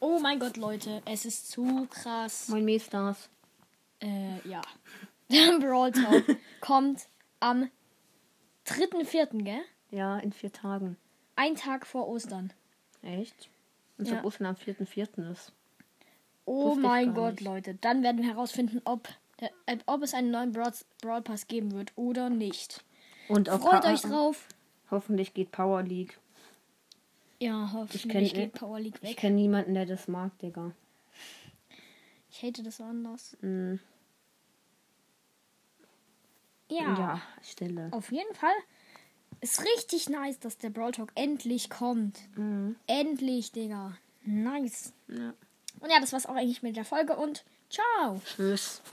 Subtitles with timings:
[0.00, 2.48] Oh mein Gott, Leute, es ist zu krass.
[2.48, 3.28] Moin Meestars.
[4.00, 4.62] Äh, ja.
[5.30, 6.24] Der Brawl Talk
[6.60, 7.06] kommt
[7.38, 7.70] am
[8.66, 9.60] 3.4., gell?
[9.90, 10.96] Ja, in vier Tagen.
[11.36, 12.52] Ein Tag vor Ostern.
[13.02, 13.50] Echt?
[13.98, 14.24] Und Ja.
[14.24, 15.30] Ostern am 4.4.
[15.30, 15.52] ist.
[16.46, 17.42] Oh mein Gott, nicht.
[17.42, 17.74] Leute.
[17.74, 19.08] Dann werden wir herausfinden, ob,
[19.40, 20.72] der, äh, ob es einen neuen Brawl,
[21.02, 22.82] Brawl Pass geben wird oder nicht.
[23.28, 24.48] Und Freut euch drauf.
[24.90, 26.18] Hoffentlich geht Power League.
[27.40, 29.16] Ja, hoffentlich kenn- geht Power League Ich weg.
[29.16, 30.72] kenne niemanden, der das mag, Digga.
[32.30, 33.36] Ich hate das anders.
[33.40, 33.76] Mm,
[36.68, 37.88] Ja, ja, Stille.
[37.90, 38.54] auf jeden Fall
[39.40, 42.18] ist richtig nice, dass der Brawl Talk endlich kommt.
[42.36, 42.76] Mhm.
[42.86, 43.96] Endlich, Digga.
[44.22, 44.92] Nice.
[45.08, 45.32] Ja.
[45.80, 48.20] Und ja, das war's auch eigentlich mit der Folge und ciao.
[48.24, 48.82] Tschüss.